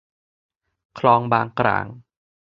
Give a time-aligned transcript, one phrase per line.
[0.99, 1.87] คลองบางกร่าง